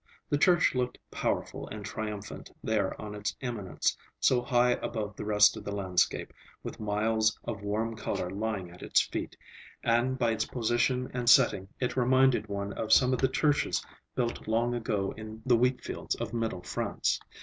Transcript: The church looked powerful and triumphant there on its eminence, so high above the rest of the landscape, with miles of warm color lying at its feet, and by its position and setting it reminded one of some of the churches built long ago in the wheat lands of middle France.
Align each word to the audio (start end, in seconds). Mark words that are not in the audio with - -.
The 0.31 0.37
church 0.39 0.73
looked 0.73 0.97
powerful 1.11 1.67
and 1.67 1.85
triumphant 1.85 2.49
there 2.63 2.99
on 2.99 3.13
its 3.13 3.35
eminence, 3.39 3.95
so 4.19 4.41
high 4.41 4.71
above 4.71 5.15
the 5.15 5.25
rest 5.25 5.55
of 5.55 5.63
the 5.63 5.71
landscape, 5.75 6.33
with 6.63 6.79
miles 6.79 7.37
of 7.43 7.61
warm 7.61 7.95
color 7.95 8.27
lying 8.31 8.71
at 8.71 8.81
its 8.81 9.01
feet, 9.01 9.37
and 9.83 10.17
by 10.17 10.31
its 10.31 10.45
position 10.45 11.11
and 11.13 11.29
setting 11.29 11.67
it 11.79 11.95
reminded 11.95 12.47
one 12.47 12.73
of 12.73 12.91
some 12.91 13.13
of 13.13 13.19
the 13.19 13.27
churches 13.27 13.85
built 14.15 14.47
long 14.47 14.73
ago 14.73 15.13
in 15.15 15.43
the 15.45 15.55
wheat 15.55 15.87
lands 15.87 16.15
of 16.15 16.33
middle 16.33 16.63
France. 16.63 17.19